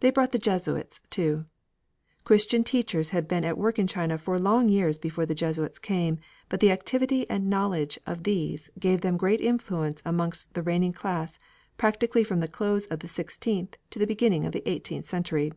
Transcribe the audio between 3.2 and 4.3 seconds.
been at work in China